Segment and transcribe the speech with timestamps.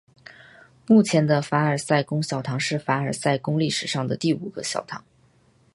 [0.87, 5.05] 目前的凡尔赛宫小堂是凡尔赛宫历史上的第五个小堂。